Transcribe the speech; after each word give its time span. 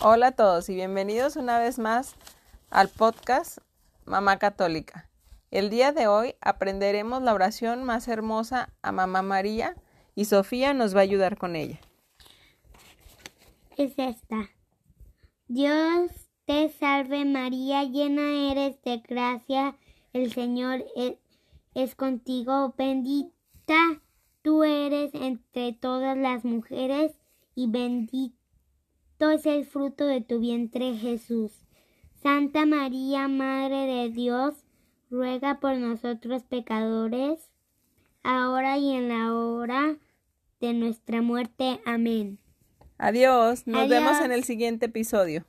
Hola 0.00 0.28
a 0.28 0.32
todos 0.32 0.68
y 0.68 0.74
bienvenidos 0.74 1.34
una 1.34 1.58
vez 1.58 1.78
más 1.78 2.14
al 2.70 2.88
podcast 2.88 3.58
Mamá 4.04 4.38
Católica. 4.38 5.10
El 5.50 5.68
día 5.68 5.90
de 5.92 6.06
hoy 6.06 6.36
aprenderemos 6.40 7.22
la 7.22 7.34
oración 7.34 7.82
más 7.82 8.06
hermosa 8.06 8.72
a 8.82 8.92
Mamá 8.92 9.22
María 9.22 9.74
y 10.14 10.26
Sofía 10.26 10.72
nos 10.72 10.94
va 10.94 11.00
a 11.00 11.02
ayudar 11.02 11.38
con 11.38 11.56
ella. 11.56 11.80
Es 13.76 13.94
esta. 13.98 14.50
Dios 15.48 16.12
te 16.44 16.68
salve 16.68 17.24
María, 17.24 17.82
llena 17.82 18.52
eres 18.52 18.80
de 18.82 18.98
gracia, 18.98 19.76
el 20.12 20.32
Señor 20.32 20.84
es, 20.94 21.14
es 21.74 21.96
contigo, 21.96 22.74
bendita 22.78 24.00
entre 25.14 25.72
todas 25.72 26.16
las 26.16 26.44
mujeres 26.44 27.12
y 27.54 27.68
bendito 27.68 29.30
es 29.30 29.46
el 29.46 29.64
fruto 29.66 30.06
de 30.06 30.20
tu 30.20 30.40
vientre 30.40 30.96
Jesús. 30.96 31.52
Santa 32.22 32.66
María, 32.66 33.28
Madre 33.28 33.86
de 33.86 34.10
Dios, 34.10 34.54
ruega 35.10 35.60
por 35.60 35.76
nosotros 35.76 36.44
pecadores, 36.44 37.50
ahora 38.22 38.78
y 38.78 38.92
en 38.92 39.08
la 39.08 39.34
hora 39.34 39.96
de 40.60 40.72
nuestra 40.74 41.22
muerte. 41.22 41.80
Amén. 41.84 42.38
Adiós, 42.98 43.66
nos 43.66 43.82
Adiós. 43.82 43.90
vemos 43.90 44.20
en 44.20 44.32
el 44.32 44.44
siguiente 44.44 44.86
episodio. 44.86 45.44